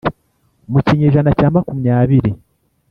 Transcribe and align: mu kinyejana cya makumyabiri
mu 0.71 0.79
kinyejana 0.85 1.29
cya 1.37 1.47
makumyabiri 1.55 2.31